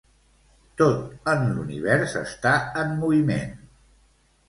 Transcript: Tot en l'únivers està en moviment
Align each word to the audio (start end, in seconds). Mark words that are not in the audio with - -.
Tot 0.81 1.29
en 1.35 1.45
l'únivers 1.53 2.19
està 2.25 2.57
en 2.85 2.99
moviment 3.07 3.57